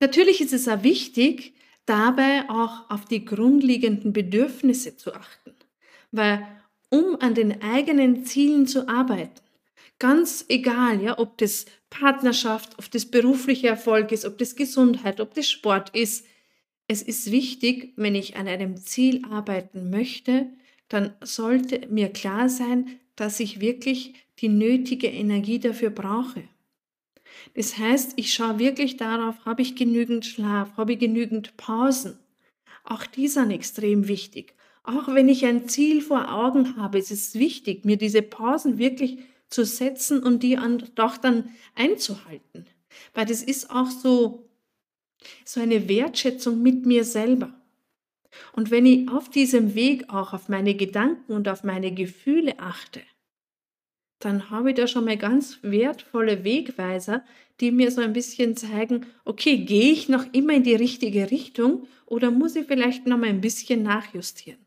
Natürlich 0.02 0.42
ist 0.42 0.54
es 0.54 0.68
auch 0.68 0.84
wichtig, 0.84 1.54
dabei 1.86 2.50
auch 2.50 2.90
auf 2.90 3.06
die 3.06 3.24
grundlegenden 3.24 4.12
Bedürfnisse 4.12 4.98
zu 4.98 5.14
achten, 5.14 5.54
weil 6.12 6.46
um 6.90 7.16
an 7.22 7.36
den 7.36 7.62
eigenen 7.62 8.26
Zielen 8.26 8.68
zu 8.68 8.90
arbeiten, 8.90 9.42
Ganz 10.02 10.46
egal, 10.50 11.00
ja, 11.04 11.20
ob 11.20 11.38
das 11.38 11.68
Partnerschaft, 11.92 12.80
ob 12.80 12.90
das 12.90 13.06
beruflicher 13.06 13.68
Erfolg 13.68 14.12
ist, 14.12 14.26
ob 14.26 14.40
das 14.40 14.56
Gesundheit, 14.56 15.20
ob 15.20 15.36
das 15.36 15.48
Sport 15.48 15.92
ist. 15.96 16.26
Es 16.88 17.04
ist 17.04 17.30
wichtig, 17.30 17.94
wenn 17.98 18.16
ich 18.16 18.36
an 18.36 18.48
einem 18.48 18.78
Ziel 18.78 19.24
arbeiten 19.30 19.92
möchte, 19.92 20.48
dann 20.90 21.14
sollte 21.22 21.88
mir 21.90 22.10
klar 22.10 22.50
sein, 22.50 23.00
dass 23.16 23.40
ich 23.40 23.62
wirklich 23.62 24.16
die 24.40 24.50
nötige 24.50 25.06
Energie 25.06 25.60
dafür 25.60 25.92
brauche. 25.92 26.46
Das 27.54 27.78
heißt, 27.78 28.14
ich 28.16 28.34
schaue 28.34 28.58
wirklich 28.58 28.98
darauf, 28.98 29.46
habe 29.46 29.62
ich 29.62 29.76
genügend 29.76 30.26
Schlaf, 30.26 30.78
habe 30.78 30.94
ich 30.94 31.00
genügend 31.00 31.58
Pausen. 31.58 32.18
Auch 32.84 33.06
die 33.06 33.28
sind 33.28 33.52
extrem 33.52 34.08
wichtig. 34.08 34.56
Auch 34.82 35.10
wenn 35.10 35.30
ich 35.30 35.46
ein 35.46 35.70
Ziel 35.70 36.02
vor 36.02 36.34
Augen 36.34 36.76
habe, 36.76 36.98
ist 36.98 37.12
es 37.12 37.36
wichtig, 37.36 37.86
mir 37.86 37.98
diese 37.98 38.24
Pausen 38.24 38.80
wirklich 38.80 39.20
zu 39.52 39.66
setzen 39.66 40.24
und 40.24 40.42
die 40.42 40.58
doch 40.96 41.18
dann 41.18 41.50
einzuhalten. 41.76 42.66
Weil 43.14 43.28
das 43.28 43.44
ist 43.44 43.70
auch 43.70 43.92
so, 43.92 44.50
so 45.46 45.62
eine 45.62 45.88
Wertschätzung 45.88 46.62
mit 46.62 46.86
mir 46.86 47.04
selber. 47.04 47.54
Und 48.54 48.72
wenn 48.72 48.86
ich 48.86 49.10
auf 49.10 49.30
diesem 49.30 49.76
Weg 49.76 50.10
auch 50.10 50.34
auf 50.34 50.50
meine 50.50 50.74
Gedanken 50.74 51.34
und 51.34 51.48
auf 51.48 51.64
meine 51.64 51.94
Gefühle 51.94 52.60
achte, 52.60 53.02
dann 54.20 54.50
habe 54.50 54.70
ich 54.70 54.76
da 54.78 54.88
schon 54.88 55.06
mal 55.06 55.18
ganz 55.18 55.60
wertvolle 55.64 56.44
Wegweiser, 56.44 57.26
die 57.60 57.72
mir 57.72 57.92
so 57.92 58.02
ein 58.02 58.14
bisschen 58.14 58.56
zeigen, 58.56 59.06
okay, 59.26 59.58
gehe 59.58 59.92
ich 59.92 60.10
noch 60.10 60.26
immer 60.32 60.54
in 60.54 60.64
die 60.64 60.76
richtige 60.76 61.32
Richtung 61.32 61.88
oder 62.06 62.32
muss 62.32 62.56
ich 62.56 62.68
vielleicht 62.68 63.06
noch 63.08 63.18
mal 63.18 63.30
ein 63.30 63.42
bisschen 63.42 63.84
nachjustieren? 63.84 64.60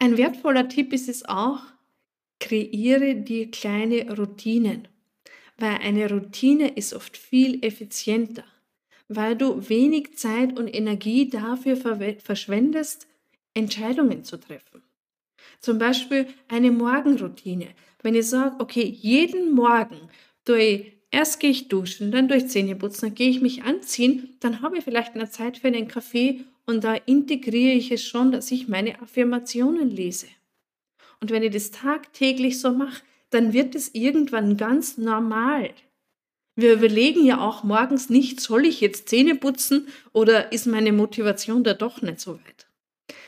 Ein 0.00 0.16
wertvoller 0.16 0.68
Tipp 0.68 0.92
ist 0.92 1.08
es 1.08 1.24
auch, 1.24 1.60
kreiere 2.38 3.16
dir 3.16 3.50
kleine 3.50 4.16
Routinen, 4.16 4.86
weil 5.56 5.78
eine 5.78 6.08
Routine 6.08 6.68
ist 6.76 6.94
oft 6.94 7.16
viel 7.16 7.64
effizienter, 7.64 8.44
weil 9.08 9.34
du 9.36 9.68
wenig 9.68 10.16
Zeit 10.16 10.56
und 10.56 10.68
Energie 10.68 11.28
dafür 11.28 11.76
verschwendest, 11.76 13.08
Entscheidungen 13.54 14.22
zu 14.22 14.38
treffen. 14.38 14.84
Zum 15.60 15.78
Beispiel 15.78 16.28
eine 16.46 16.70
Morgenroutine. 16.70 17.66
Wenn 18.00 18.14
ich 18.14 18.28
sage, 18.28 18.54
okay, 18.60 18.84
jeden 18.84 19.52
Morgen 19.52 19.98
durch 20.44 20.92
erst 21.10 21.40
gehe 21.40 21.50
ich 21.50 21.66
duschen, 21.66 22.12
dann 22.12 22.28
durch 22.28 22.46
Zähne 22.46 22.76
putzen, 22.76 23.06
dann 23.06 23.14
gehe 23.16 23.30
ich 23.30 23.40
mich 23.40 23.64
anziehen, 23.64 24.36
dann 24.38 24.62
habe 24.62 24.78
ich 24.78 24.84
vielleicht 24.84 25.16
eine 25.16 25.28
Zeit 25.28 25.58
für 25.58 25.66
einen 25.66 25.88
Kaffee 25.88 26.44
und 26.68 26.84
da 26.84 26.94
integriere 26.94 27.72
ich 27.72 27.90
es 27.90 28.04
schon, 28.04 28.30
dass 28.30 28.50
ich 28.50 28.68
meine 28.68 29.00
Affirmationen 29.00 29.88
lese. 29.88 30.26
Und 31.18 31.30
wenn 31.30 31.42
ich 31.42 31.50
das 31.50 31.70
tagtäglich 31.70 32.60
so 32.60 32.72
mache, 32.72 33.02
dann 33.30 33.54
wird 33.54 33.74
es 33.74 33.94
irgendwann 33.94 34.58
ganz 34.58 34.98
normal. 34.98 35.70
Wir 36.56 36.74
überlegen 36.74 37.24
ja 37.24 37.40
auch 37.40 37.64
morgens 37.64 38.10
nicht, 38.10 38.40
soll 38.40 38.66
ich 38.66 38.82
jetzt 38.82 39.08
Zähne 39.08 39.34
putzen 39.34 39.88
oder 40.12 40.52
ist 40.52 40.66
meine 40.66 40.92
Motivation 40.92 41.64
da 41.64 41.72
doch 41.72 42.02
nicht 42.02 42.20
so 42.20 42.34
weit. 42.34 42.66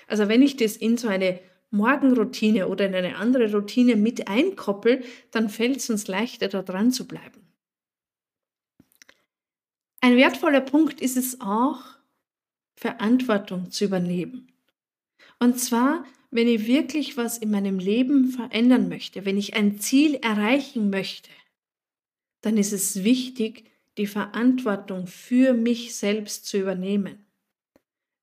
Also 0.07 0.29
wenn 0.29 0.43
ich 0.43 0.59
das 0.59 0.77
in 0.77 0.99
so 0.99 1.09
eine 1.09 1.41
Morgenroutine 1.71 2.69
oder 2.69 2.85
in 2.85 2.95
eine 2.95 3.17
andere 3.17 3.51
Routine 3.51 3.97
mit 3.97 4.29
einkoppel, 4.29 5.03
dann 5.31 5.49
fällt 5.49 5.79
es 5.79 5.89
uns 5.89 6.09
leichter, 6.09 6.49
da 6.49 6.61
dran 6.61 6.93
zu 6.93 7.09
bleiben. 7.09 7.41
Ein 10.03 10.19
wertvoller 10.19 10.61
Punkt 10.61 11.01
ist 11.01 11.17
es 11.17 11.41
auch, 11.41 12.00
Verantwortung 12.81 13.71
zu 13.71 13.85
übernehmen. 13.85 14.51
Und 15.39 15.61
zwar, 15.61 16.07
wenn 16.31 16.49
ich 16.49 16.67
wirklich 16.67 17.19
was 17.19 17.37
in 17.37 17.51
meinem 17.51 17.79
Leben 17.79 18.29
verändern 18.29 18.89
möchte, 18.89 19.27
wenn 19.27 19.37
ich 19.37 19.55
ein 19.55 19.79
Ziel 19.79 20.15
erreichen 20.15 20.89
möchte, 20.89 21.29
dann 22.41 22.57
ist 22.57 22.73
es 22.73 23.05
wichtig, 23.05 23.71
die 23.99 24.07
Verantwortung 24.07 25.07
für 25.07 25.53
mich 25.53 25.95
selbst 25.95 26.47
zu 26.47 26.57
übernehmen. 26.57 27.27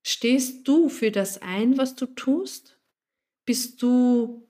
Stehst 0.02 0.66
du 0.66 0.88
für 0.88 1.12
das 1.12 1.40
ein, 1.40 1.78
was 1.78 1.94
du 1.94 2.06
tust? 2.06 2.80
Bist 3.44 3.80
du, 3.80 4.48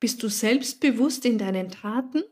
bist 0.00 0.22
du 0.22 0.28
selbstbewusst 0.28 1.24
in 1.24 1.38
deinen 1.38 1.70
Taten? 1.70 2.24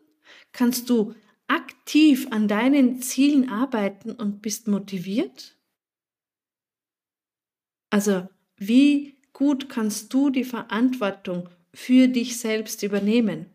Kannst 0.53 0.91
du 0.91 1.15
aktiv 1.47 2.27
an 2.33 2.49
deinen 2.49 3.01
Zielen 3.01 3.49
arbeiten 3.49 4.13
und 4.13 4.43
bist 4.43 4.69
motiviert? 4.69 5.58
Also 7.91 8.29
wie 8.57 9.17
gut 9.33 9.69
kannst 9.69 10.13
du 10.13 10.31
die 10.31 10.45
Verantwortung 10.45 11.49
für 11.73 12.09
dich 12.09 12.39
selbst 12.39 12.83
übernehmen? 12.83 13.47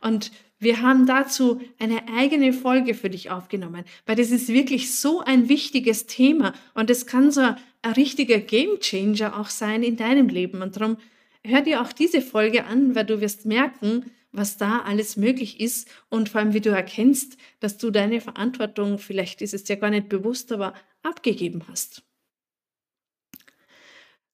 Und 0.00 0.30
wir 0.58 0.82
haben 0.82 1.06
dazu 1.06 1.60
eine 1.78 2.06
eigene 2.08 2.52
Folge 2.52 2.94
für 2.94 3.08
dich 3.08 3.30
aufgenommen, 3.30 3.84
weil 4.04 4.16
das 4.16 4.30
ist 4.30 4.48
wirklich 4.48 4.94
so 4.94 5.20
ein 5.20 5.48
wichtiges 5.48 6.06
Thema 6.06 6.52
und 6.74 6.90
es 6.90 7.06
kann 7.06 7.30
so 7.30 7.40
ein 7.40 7.92
richtiger 7.96 8.38
Gamechanger 8.38 9.40
auch 9.40 9.48
sein 9.48 9.82
in 9.82 9.96
deinem 9.96 10.28
Leben. 10.28 10.60
Und 10.60 10.76
darum 10.76 10.98
hör 11.42 11.62
dir 11.62 11.80
auch 11.80 11.92
diese 11.92 12.20
Folge 12.20 12.66
an, 12.66 12.94
weil 12.94 13.06
du 13.06 13.22
wirst 13.22 13.46
merken, 13.46 14.10
was 14.32 14.58
da 14.58 14.80
alles 14.80 15.16
möglich 15.16 15.60
ist 15.60 15.88
und 16.10 16.28
vor 16.28 16.40
allem, 16.40 16.52
wie 16.52 16.60
du 16.60 16.70
erkennst, 16.70 17.38
dass 17.58 17.78
du 17.78 17.90
deine 17.90 18.20
Verantwortung, 18.20 18.98
vielleicht 18.98 19.40
ist 19.40 19.54
es 19.54 19.64
dir 19.64 19.76
gar 19.76 19.90
nicht 19.90 20.10
bewusst, 20.10 20.52
aber 20.52 20.74
abgegeben 21.02 21.62
hast. 21.68 22.02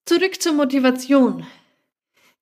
Zurück 0.07 0.41
zur 0.41 0.53
Motivation. 0.53 1.45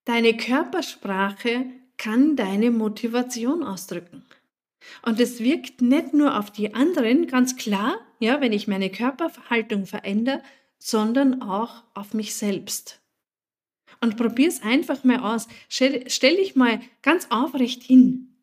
Deine 0.04 0.38
Körpersprache 0.38 1.66
kann 1.98 2.36
deine 2.36 2.70
Motivation 2.70 3.64
ausdrücken. 3.64 4.24
Und 5.02 5.20
es 5.20 5.40
wirkt 5.40 5.82
nicht 5.82 6.14
nur 6.14 6.38
auf 6.38 6.52
die 6.52 6.76
anderen, 6.76 7.26
ganz 7.26 7.56
klar, 7.56 7.98
ja, 8.20 8.40
wenn 8.40 8.54
ich 8.54 8.68
meine 8.68 8.92
Körperhaltung 8.92 9.88
verändere, 9.88 10.44
sondern 10.78 11.42
auch 11.42 11.82
auf 11.96 12.14
mich 12.14 12.36
selbst. 12.36 13.02
Und 14.00 14.16
probier 14.16 14.48
es 14.48 14.62
einfach 14.62 15.04
mal 15.04 15.22
aus. 15.22 15.48
Stell, 15.68 16.08
stell 16.08 16.36
dich 16.36 16.56
mal 16.56 16.82
ganz 17.02 17.32
aufrecht 17.32 17.82
hin 17.82 18.36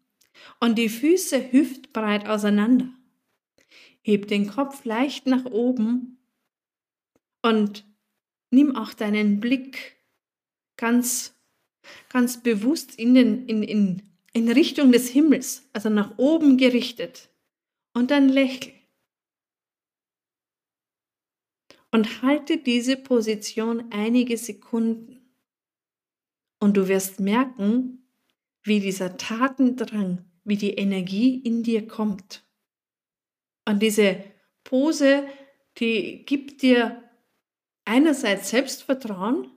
und 0.59 0.79
die 0.79 0.89
Füße 0.89 1.53
hüftbreit 1.53 2.27
auseinander. 2.29 2.89
Heb 4.03 4.27
den 4.27 4.49
Kopf 4.49 4.85
leicht 4.85 5.29
nach 5.29 5.45
oben 5.45 6.19
und 7.41 7.85
nimm 8.53 8.77
auch 8.77 8.95
deinen 8.95 9.41
Blick 9.41 9.97
ganz, 10.77 11.35
ganz 12.09 12.43
bewusst 12.43 12.99
in, 12.99 13.15
den, 13.15 13.47
in, 13.47 13.63
in, 13.63 14.03
in 14.33 14.51
Richtung 14.51 14.93
des 14.93 15.09
Himmels, 15.09 15.69
also 15.73 15.89
nach 15.89 16.19
oben 16.19 16.57
gerichtet. 16.57 17.31
Und 17.95 18.11
dann 18.11 18.29
lächel. 18.29 18.73
Und 21.91 22.23
halte 22.23 22.57
diese 22.57 22.97
Position 22.97 23.91
einige 23.91 24.39
Sekunden. 24.39 25.21
Und 26.59 26.77
du 26.77 26.89
wirst 26.89 27.21
merken, 27.21 28.07
wie 28.63 28.81
dieser 28.81 29.19
Tatendrang, 29.19 30.25
wie 30.45 30.57
die 30.57 30.75
Energie 30.75 31.37
in 31.37 31.63
dir 31.63 31.87
kommt. 31.87 32.47
Und 33.67 33.83
diese 33.83 34.25
Pose, 34.65 35.27
die 35.79 36.25
gibt 36.25 36.63
dir 36.63 37.03
einerseits 37.85 38.51
Selbstvertrauen 38.51 39.51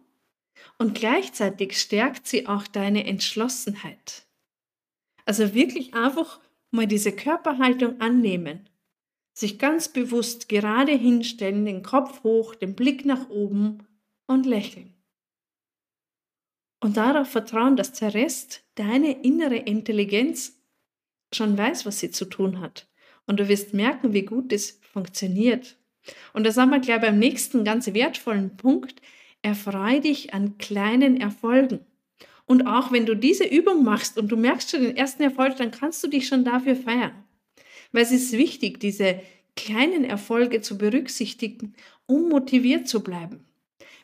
und 0.77 0.95
gleichzeitig 0.95 1.79
stärkt 1.79 2.27
sie 2.27 2.47
auch 2.47 2.67
deine 2.67 3.05
Entschlossenheit. 3.05 4.27
Also 5.25 5.53
wirklich 5.53 5.93
einfach 5.93 6.39
mal 6.71 6.87
diese 6.87 7.11
Körperhaltung 7.11 7.99
annehmen, 8.01 8.69
sich 9.33 9.59
ganz 9.59 9.89
bewusst 9.89 10.49
gerade 10.49 10.93
hinstellen, 10.93 11.65
den 11.65 11.83
Kopf 11.83 12.23
hoch, 12.23 12.55
den 12.55 12.75
Blick 12.75 13.05
nach 13.05 13.29
oben 13.29 13.85
und 14.27 14.45
lächeln. 14.45 14.93
Und 16.81 16.97
darauf 16.97 17.29
vertrauen, 17.29 17.75
dass 17.75 17.93
der 17.93 18.13
Rest, 18.13 18.63
deine 18.75 19.23
innere 19.23 19.55
Intelligenz, 19.55 20.61
schon 21.33 21.57
weiß, 21.57 21.85
was 21.85 21.99
sie 21.99 22.11
zu 22.11 22.25
tun 22.25 22.59
hat. 22.59 22.87
Und 23.25 23.39
du 23.39 23.47
wirst 23.47 23.73
merken, 23.73 24.13
wie 24.13 24.23
gut 24.23 24.51
das 24.51 24.79
funktioniert. 24.93 25.77
Und 26.33 26.45
da 26.45 26.51
sind 26.51 26.69
wir 26.69 26.79
gleich 26.79 27.01
beim 27.01 27.19
nächsten 27.19 27.63
ganz 27.63 27.93
wertvollen 27.93 28.57
Punkt. 28.57 29.01
Erfreu 29.41 29.99
dich 29.99 30.33
an 30.33 30.57
kleinen 30.57 31.19
Erfolgen. 31.19 31.79
Und 32.45 32.67
auch 32.67 32.91
wenn 32.91 33.05
du 33.05 33.15
diese 33.15 33.45
Übung 33.45 33.83
machst 33.83 34.17
und 34.17 34.31
du 34.31 34.37
merkst 34.37 34.71
schon 34.71 34.83
den 34.83 34.97
ersten 34.97 35.23
Erfolg, 35.23 35.55
dann 35.57 35.71
kannst 35.71 36.03
du 36.03 36.07
dich 36.07 36.27
schon 36.27 36.43
dafür 36.43 36.75
feiern. 36.75 37.23
Weil 37.91 38.03
es 38.03 38.11
ist 38.11 38.33
wichtig, 38.33 38.79
diese 38.79 39.21
kleinen 39.55 40.03
Erfolge 40.03 40.61
zu 40.61 40.77
berücksichtigen, 40.77 41.73
um 42.05 42.29
motiviert 42.29 42.87
zu 42.87 43.01
bleiben. 43.01 43.45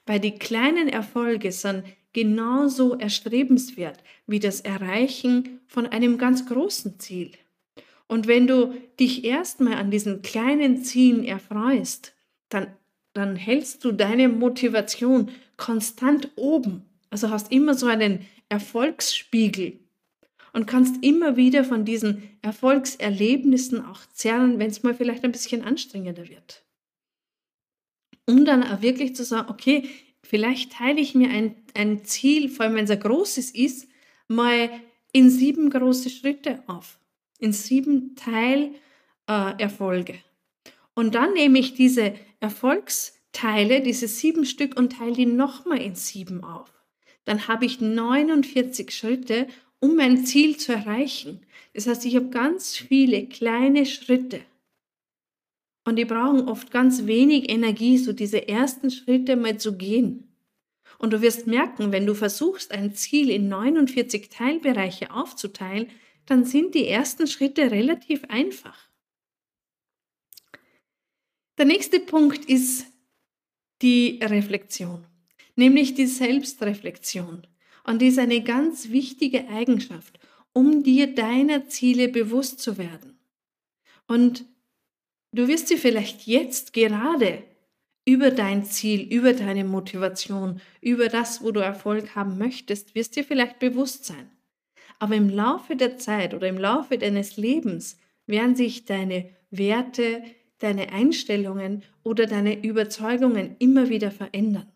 Weil 0.05 0.19
die 0.19 0.37
kleinen 0.37 0.87
Erfolge 0.87 1.51
sind 1.51 1.83
genauso 2.13 2.95
erstrebenswert 2.95 4.03
wie 4.27 4.39
das 4.39 4.61
Erreichen 4.61 5.59
von 5.67 5.85
einem 5.87 6.17
ganz 6.17 6.45
großen 6.45 6.99
Ziel. 6.99 7.31
Und 8.11 8.27
wenn 8.27 8.45
du 8.45 8.75
dich 8.99 9.23
erstmal 9.23 9.75
an 9.75 9.89
diesen 9.89 10.21
kleinen 10.21 10.83
Zielen 10.83 11.23
erfreust, 11.23 12.13
dann, 12.49 12.67
dann 13.13 13.37
hältst 13.37 13.85
du 13.85 13.93
deine 13.93 14.27
Motivation 14.27 15.31
konstant 15.55 16.29
oben. 16.35 16.83
Also 17.09 17.29
hast 17.29 17.53
immer 17.53 17.73
so 17.73 17.85
einen 17.85 18.25
Erfolgsspiegel 18.49 19.79
und 20.51 20.67
kannst 20.67 21.01
immer 21.01 21.37
wieder 21.37 21.63
von 21.63 21.85
diesen 21.85 22.23
Erfolgserlebnissen 22.41 23.85
auch 23.85 24.01
zerren, 24.11 24.59
wenn 24.59 24.71
es 24.71 24.83
mal 24.83 24.93
vielleicht 24.93 25.23
ein 25.23 25.31
bisschen 25.31 25.61
anstrengender 25.61 26.27
wird. 26.27 26.65
Um 28.27 28.43
dann 28.43 28.61
auch 28.63 28.81
wirklich 28.81 29.15
zu 29.15 29.23
sagen, 29.23 29.49
okay, 29.49 29.87
vielleicht 30.21 30.73
teile 30.73 30.99
ich 30.99 31.15
mir 31.15 31.29
ein, 31.29 31.55
ein 31.75 32.03
Ziel, 32.03 32.49
vor 32.49 32.65
allem 32.65 32.75
wenn 32.75 32.83
es 32.83 32.91
ein 32.91 32.99
großes 32.99 33.51
ist, 33.51 33.87
mal 34.27 34.69
in 35.13 35.29
sieben 35.29 35.69
große 35.69 36.09
Schritte 36.09 36.61
auf 36.67 36.97
in 37.41 37.51
sieben 37.51 38.15
Teilerfolge. 38.15 40.13
Äh, 40.13 40.19
und 40.93 41.15
dann 41.15 41.33
nehme 41.33 41.59
ich 41.59 41.73
diese 41.73 42.13
Erfolgsteile, 42.39 43.81
diese 43.81 44.07
sieben 44.07 44.45
Stück 44.45 44.79
und 44.79 44.93
teile 44.93 45.13
die 45.13 45.25
nochmal 45.25 45.81
in 45.81 45.95
sieben 45.95 46.43
auf. 46.43 46.71
Dann 47.25 47.47
habe 47.47 47.65
ich 47.65 47.81
49 47.81 48.91
Schritte, 48.91 49.47
um 49.79 49.95
mein 49.95 50.25
Ziel 50.25 50.57
zu 50.57 50.73
erreichen. 50.73 51.41
Das 51.73 51.87
heißt, 51.87 52.05
ich 52.05 52.15
habe 52.15 52.29
ganz 52.29 52.77
viele 52.77 53.25
kleine 53.25 53.85
Schritte. 53.85 54.41
Und 55.83 55.95
die 55.95 56.05
brauchen 56.05 56.47
oft 56.47 56.71
ganz 56.71 57.07
wenig 57.07 57.49
Energie, 57.49 57.97
so 57.97 58.13
diese 58.13 58.47
ersten 58.47 58.91
Schritte 58.91 59.35
mal 59.35 59.57
zu 59.57 59.77
gehen. 59.77 60.27
Und 60.99 61.13
du 61.13 61.21
wirst 61.21 61.47
merken, 61.47 61.91
wenn 61.91 62.05
du 62.05 62.13
versuchst, 62.13 62.71
ein 62.71 62.93
Ziel 62.93 63.31
in 63.31 63.49
49 63.49 64.29
Teilbereiche 64.29 65.11
aufzuteilen, 65.11 65.87
dann 66.25 66.45
sind 66.45 66.75
die 66.75 66.87
ersten 66.87 67.27
Schritte 67.27 67.71
relativ 67.71 68.23
einfach. 68.25 68.89
Der 71.57 71.65
nächste 71.65 71.99
Punkt 71.99 72.45
ist 72.45 72.85
die 73.81 74.19
Reflexion, 74.21 75.05
nämlich 75.55 75.93
die 75.93 76.07
Selbstreflexion. 76.07 77.45
Und 77.83 78.01
die 78.01 78.07
ist 78.07 78.19
eine 78.19 78.41
ganz 78.43 78.89
wichtige 78.89 79.47
Eigenschaft, 79.49 80.19
um 80.53 80.83
dir 80.83 81.13
deiner 81.13 81.67
Ziele 81.67 82.09
bewusst 82.09 82.59
zu 82.59 82.77
werden. 82.77 83.19
Und 84.07 84.45
du 85.31 85.47
wirst 85.47 85.69
dir 85.69 85.77
vielleicht 85.77 86.27
jetzt 86.27 86.73
gerade 86.73 87.43
über 88.05 88.31
dein 88.31 88.65
Ziel, 88.65 89.01
über 89.01 89.33
deine 89.33 89.63
Motivation, 89.63 90.59
über 90.81 91.07
das, 91.07 91.43
wo 91.43 91.51
du 91.51 91.59
Erfolg 91.59 92.15
haben 92.15 92.37
möchtest, 92.37 92.95
wirst 92.95 93.15
dir 93.15 93.23
vielleicht 93.23 93.59
bewusst 93.59 94.05
sein. 94.05 94.29
Aber 95.01 95.15
im 95.15 95.29
Laufe 95.29 95.75
der 95.75 95.97
Zeit 95.97 96.35
oder 96.35 96.47
im 96.47 96.59
Laufe 96.59 96.95
deines 96.95 97.35
Lebens 97.35 97.97
werden 98.27 98.55
sich 98.55 98.85
deine 98.85 99.31
Werte, 99.49 100.21
deine 100.59 100.93
Einstellungen 100.93 101.81
oder 102.03 102.27
deine 102.27 102.63
Überzeugungen 102.63 103.55
immer 103.57 103.89
wieder 103.89 104.11
verändern. 104.11 104.71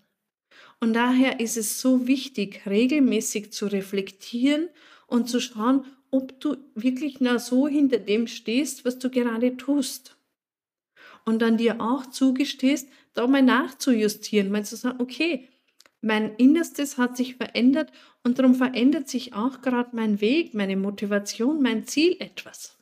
Und 0.79 0.93
daher 0.93 1.39
ist 1.39 1.57
es 1.57 1.79
so 1.79 2.07
wichtig, 2.07 2.63
regelmäßig 2.65 3.53
zu 3.53 3.67
reflektieren 3.67 4.69
und 5.05 5.29
zu 5.29 5.39
schauen, 5.39 5.85
ob 6.09 6.39
du 6.39 6.57
wirklich 6.73 7.19
nur 7.19 7.37
so 7.37 7.67
hinter 7.67 7.99
dem 7.99 8.25
stehst, 8.25 8.83
was 8.83 8.97
du 8.97 9.11
gerade 9.11 9.57
tust. 9.57 10.17
Und 11.23 11.43
dann 11.43 11.57
dir 11.57 11.79
auch 11.79 12.07
zugestehst, 12.07 12.89
da 13.13 13.27
mal 13.27 13.43
nachzujustieren, 13.43 14.49
mal 14.51 14.65
zu 14.65 14.75
sagen, 14.75 14.99
okay, 14.99 15.49
mein 16.05 16.35
Innerstes 16.35 16.97
hat 16.97 17.17
sich 17.17 17.35
verändert 17.35 17.91
und 18.23 18.37
darum 18.37 18.53
verändert 18.53 19.09
sich 19.09 19.33
auch 19.33 19.61
gerade 19.61 19.95
mein 19.95 20.21
Weg, 20.21 20.53
meine 20.53 20.77
Motivation, 20.77 21.61
mein 21.61 21.87
Ziel 21.87 22.15
etwas. 22.19 22.77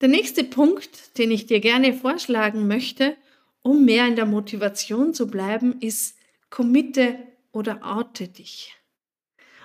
Der 0.00 0.08
nächste 0.08 0.44
Punkt, 0.44 1.18
den 1.18 1.32
ich 1.32 1.46
dir 1.46 1.60
gerne 1.60 1.92
vorschlagen 1.92 2.68
möchte, 2.68 3.16
um 3.62 3.84
mehr 3.84 4.06
in 4.06 4.16
der 4.16 4.26
Motivation 4.26 5.12
zu 5.12 5.26
bleiben, 5.26 5.80
ist 5.80 6.16
committe 6.50 7.18
oder 7.50 7.80
oute 7.82 8.28
dich. 8.28 8.74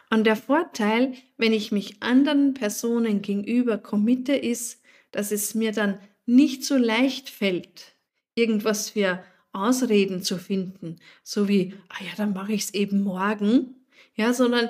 Und 0.10 0.24
der 0.24 0.36
Vorteil, 0.36 1.14
wenn 1.38 1.54
ich 1.54 1.72
mich 1.72 2.02
anderen 2.02 2.56
Personen 2.56 3.22
gegenüber 3.22 3.78
committe, 3.78 4.36
ist, 4.36 4.82
dass 5.12 5.32
es 5.32 5.54
mir 5.54 5.72
dann 5.72 6.00
nicht 6.26 6.66
so 6.66 6.78
leicht 6.78 7.30
fällt, 7.30 7.96
irgendwas 8.34 8.92
für 8.92 9.24
Ausreden 9.52 10.22
zu 10.22 10.38
finden, 10.38 10.98
so 11.24 11.48
wie, 11.48 11.74
ah 11.90 12.04
ja, 12.04 12.12
dann 12.18 12.34
mache 12.34 12.54
ich 12.54 12.66
es 12.66 12.74
eben 12.74 13.02
morgen, 13.02 13.86
ja, 14.16 14.34
sondern 14.34 14.70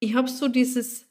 ich 0.00 0.14
habe 0.14 0.28
so 0.28 0.48
dieses 0.48 1.06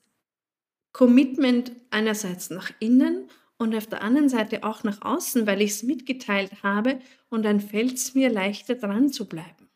Commitment 0.94 1.72
einerseits 1.90 2.50
nach 2.50 2.72
innen 2.80 3.30
und 3.58 3.76
auf 3.76 3.88
der 3.88 4.02
anderen 4.02 4.30
Seite 4.30 4.64
auch 4.64 4.84
nach 4.84 5.02
außen, 5.02 5.48
weil 5.48 5.62
ich 5.62 5.72
es 5.72 5.84
mitgeteilt 5.84 6.64
habe 6.64 7.00
und 7.30 7.44
dann 7.44 7.60
fällt 7.60 7.94
es 7.94 8.14
mir 8.16 8.30
leichter 8.30 8.76
dran 8.76 9.12
zu 9.12 9.28
bleiben. 9.28 9.70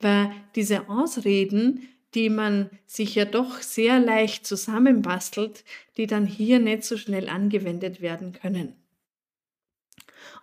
Weil 0.00 0.30
diese 0.54 0.88
Ausreden, 0.88 1.88
die 2.14 2.28
man 2.28 2.70
sich 2.86 3.14
ja 3.14 3.24
doch 3.24 3.62
sehr 3.62 3.98
leicht 3.98 4.46
zusammenbastelt, 4.46 5.64
die 5.96 6.06
dann 6.06 6.26
hier 6.26 6.58
nicht 6.58 6.84
so 6.84 6.96
schnell 6.96 7.28
angewendet 7.28 8.00
werden 8.00 8.32
können. 8.32 8.74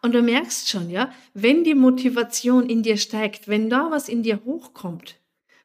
Und 0.01 0.13
du 0.13 0.21
merkst 0.21 0.69
schon, 0.69 0.89
ja, 0.89 1.11
wenn 1.33 1.63
die 1.63 1.75
Motivation 1.75 2.69
in 2.69 2.83
dir 2.83 2.97
steigt, 2.97 3.47
wenn 3.47 3.69
da 3.69 3.89
was 3.91 4.09
in 4.09 4.23
dir 4.23 4.41
hochkommt, 4.45 5.19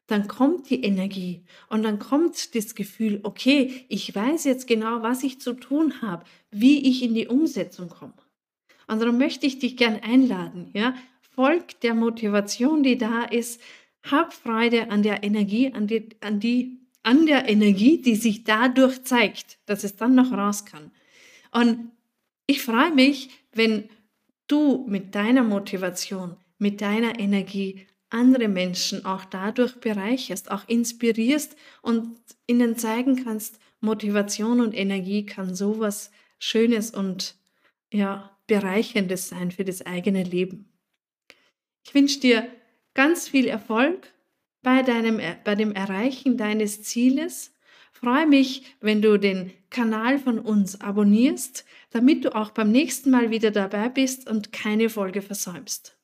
dann 0.07 0.27
kommt 0.27 0.69
die 0.69 0.83
Energie 0.83 1.43
und 1.69 1.83
dann 1.83 1.99
kommt 1.99 2.55
das 2.55 2.73
Gefühl, 2.73 3.19
okay, 3.23 3.85
ich 3.89 4.13
weiß 4.13 4.43
jetzt 4.45 4.67
genau, 4.67 5.03
was 5.03 5.23
ich 5.23 5.39
zu 5.39 5.53
tun 5.53 6.01
habe, 6.01 6.25
wie 6.51 6.89
ich 6.89 7.03
in 7.03 7.13
die 7.13 7.27
Umsetzung 7.27 7.89
komme. 7.89 8.13
Und 8.87 9.01
darum 9.01 9.19
möchte 9.19 9.45
ich 9.45 9.59
dich 9.59 9.77
gern 9.77 9.99
einladen, 10.01 10.71
ja, 10.73 10.95
folg 11.35 11.79
der 11.81 11.93
Motivation, 11.93 12.81
die 12.81 12.97
da 12.97 13.23
ist, 13.23 13.61
hab 14.03 14.33
Freude 14.33 14.89
an 14.89 15.03
der 15.03 15.23
Energie, 15.23 15.71
an 15.73 15.85
die, 15.85 16.09
an 16.21 16.39
die, 16.39 16.79
an 17.03 17.25
der 17.25 17.47
Energie, 17.47 18.01
die 18.01 18.15
sich 18.15 18.43
dadurch 18.43 19.03
zeigt, 19.03 19.59
dass 19.67 19.83
es 19.83 19.95
dann 19.95 20.15
noch 20.15 20.31
raus 20.31 20.65
kann. 20.65 20.91
Und 21.51 21.91
ich 22.47 22.63
freue 22.63 22.93
mich, 22.93 23.29
wenn 23.53 23.89
du 24.49 24.85
mit 24.87 25.15
deiner 25.15 25.43
Motivation, 25.43 26.35
mit 26.57 26.81
deiner 26.81 27.19
Energie 27.19 27.87
andere 28.09 28.47
Menschen 28.47 29.05
auch 29.05 29.25
dadurch 29.25 29.79
bereicherst, 29.79 30.51
auch 30.51 30.67
inspirierst 30.67 31.55
und 31.81 32.17
ihnen 32.47 32.77
zeigen 32.77 33.23
kannst, 33.23 33.59
Motivation 33.81 34.59
und 34.59 34.73
Energie 34.75 35.25
kann 35.25 35.55
sowas 35.55 36.11
Schönes 36.37 36.91
und 36.91 37.35
ja, 37.91 38.37
Bereicherndes 38.47 39.29
sein 39.29 39.51
für 39.51 39.63
das 39.63 39.85
eigene 39.85 40.23
Leben. 40.23 40.71
Ich 41.85 41.93
wünsche 41.93 42.19
dir 42.19 42.47
ganz 42.93 43.29
viel 43.29 43.47
Erfolg 43.47 44.11
bei, 44.61 44.81
deinem, 44.81 45.21
bei 45.43 45.55
dem 45.55 45.71
Erreichen 45.71 46.37
deines 46.37 46.83
Zieles. 46.83 47.53
Freue 48.01 48.27
mich, 48.27 48.63
wenn 48.79 49.01
du 49.01 49.17
den 49.17 49.51
Kanal 49.69 50.19
von 50.19 50.39
uns 50.39 50.79
abonnierst, 50.79 51.65
damit 51.91 52.23
du 52.23 52.33
auch 52.33 52.51
beim 52.51 52.71
nächsten 52.71 53.11
Mal 53.11 53.29
wieder 53.29 53.51
dabei 53.51 53.89
bist 53.89 54.29
und 54.29 54.53
keine 54.53 54.89
Folge 54.89 55.21
versäumst. 55.21 55.97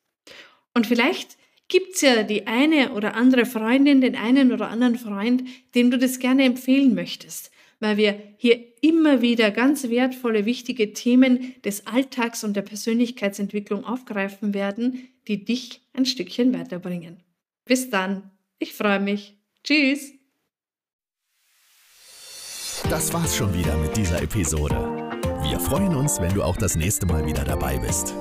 Und 0.74 0.86
vielleicht 0.86 1.38
gibt 1.68 1.94
es 1.94 2.02
ja 2.02 2.22
die 2.22 2.46
eine 2.46 2.92
oder 2.92 3.14
andere 3.14 3.46
Freundin, 3.46 4.02
den 4.02 4.14
einen 4.14 4.52
oder 4.52 4.68
anderen 4.68 4.96
Freund, 4.96 5.44
dem 5.74 5.90
du 5.90 5.96
das 5.96 6.18
gerne 6.18 6.44
empfehlen 6.44 6.94
möchtest, 6.94 7.50
weil 7.80 7.96
wir 7.96 8.20
hier 8.36 8.62
immer 8.82 9.22
wieder 9.22 9.50
ganz 9.50 9.88
wertvolle, 9.88 10.44
wichtige 10.44 10.92
Themen 10.92 11.54
des 11.64 11.86
Alltags 11.86 12.44
und 12.44 12.54
der 12.54 12.62
Persönlichkeitsentwicklung 12.62 13.84
aufgreifen 13.84 14.52
werden, 14.52 15.08
die 15.28 15.46
dich 15.46 15.80
ein 15.94 16.04
Stückchen 16.04 16.52
weiterbringen. 16.52 17.22
Bis 17.64 17.88
dann, 17.88 18.30
ich 18.58 18.74
freue 18.74 19.00
mich. 19.00 19.38
Tschüss. 19.64 20.15
Das 22.90 23.12
war's 23.12 23.34
schon 23.34 23.52
wieder 23.52 23.76
mit 23.78 23.96
dieser 23.96 24.22
Episode. 24.22 24.76
Wir 25.42 25.58
freuen 25.58 25.96
uns, 25.96 26.20
wenn 26.20 26.32
du 26.32 26.44
auch 26.44 26.56
das 26.56 26.76
nächste 26.76 27.04
Mal 27.04 27.26
wieder 27.26 27.42
dabei 27.42 27.78
bist. 27.78 28.14